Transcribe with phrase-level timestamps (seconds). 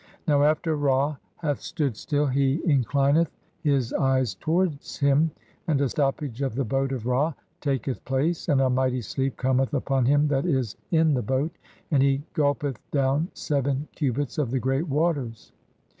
[0.27, 3.27] Now after Ra hath stood still he inclineth
[3.61, 5.29] "his eyes towards him
[5.67, 9.37] and a stoppage of the boat [of Ra] taketh "place, and a mighty (7) sleep
[9.37, 11.51] cometh upon him that is in the "boat,
[11.91, 15.51] and he gulpeth down seven cubits of the great waters.